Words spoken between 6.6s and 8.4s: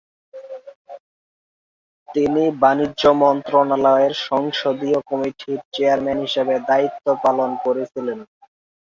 দায়িত্ব পালন করেছিলেন।